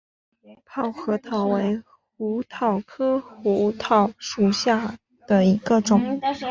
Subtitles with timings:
[0.65, 1.79] 泡核桃为
[2.17, 6.19] 胡桃科胡桃属下的一个种。